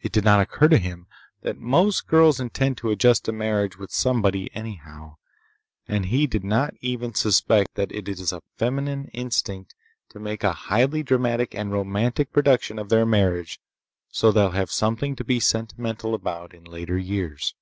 It 0.00 0.10
did 0.10 0.24
not 0.24 0.40
occur 0.40 0.66
to 0.66 0.78
him 0.78 1.06
that 1.42 1.56
most 1.58 2.08
girls 2.08 2.40
intend 2.40 2.76
to 2.78 2.90
adjust 2.90 3.24
to 3.26 3.32
marriage 3.32 3.78
with 3.78 3.92
somebody, 3.92 4.50
anyhow, 4.52 5.14
and 5.86 6.06
he 6.06 6.26
did 6.26 6.42
not 6.42 6.74
even 6.80 7.14
suspect 7.14 7.76
that 7.76 7.92
it 7.92 8.08
is 8.08 8.32
a 8.32 8.42
feminine 8.58 9.04
instinct 9.14 9.76
to 10.08 10.18
make 10.18 10.42
a 10.42 10.50
highly 10.66 11.04
dramatic 11.04 11.54
and 11.54 11.70
romantic 11.70 12.32
production 12.32 12.80
of 12.80 12.88
their 12.88 13.06
marriage 13.06 13.60
so 14.08 14.32
they'll 14.32 14.50
have 14.50 14.72
something 14.72 15.14
to 15.14 15.22
be 15.24 15.38
sentimental 15.38 16.16
about 16.16 16.52
in 16.52 16.64
later 16.64 16.98
years. 16.98 17.54